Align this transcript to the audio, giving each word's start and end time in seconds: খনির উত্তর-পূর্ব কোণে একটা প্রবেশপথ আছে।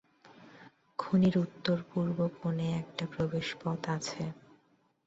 খনির 0.99 1.35
উত্তর-পূর্ব 1.37 2.17
কোণে 2.37 2.67
একটা 2.81 3.05
প্রবেশপথ 3.13 3.81
আছে। 3.95 4.23